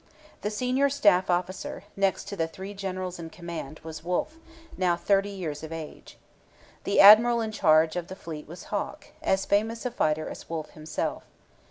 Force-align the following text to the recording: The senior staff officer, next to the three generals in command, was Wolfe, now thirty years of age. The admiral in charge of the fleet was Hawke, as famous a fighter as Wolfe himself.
The 0.41 0.49
senior 0.49 0.89
staff 0.89 1.29
officer, 1.29 1.83
next 1.95 2.23
to 2.29 2.35
the 2.35 2.47
three 2.47 2.73
generals 2.73 3.19
in 3.19 3.29
command, 3.29 3.79
was 3.83 4.03
Wolfe, 4.03 4.39
now 4.75 4.95
thirty 4.95 5.29
years 5.29 5.61
of 5.61 5.71
age. 5.71 6.17
The 6.85 6.99
admiral 6.99 7.39
in 7.39 7.51
charge 7.51 7.95
of 7.95 8.07
the 8.07 8.15
fleet 8.15 8.47
was 8.47 8.63
Hawke, 8.73 9.09
as 9.21 9.45
famous 9.45 9.85
a 9.85 9.91
fighter 9.91 10.27
as 10.27 10.49
Wolfe 10.49 10.71
himself. 10.71 11.21